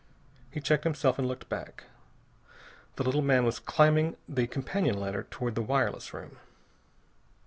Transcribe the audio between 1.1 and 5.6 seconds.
and looked back. The little man was climbing the companion ladder toward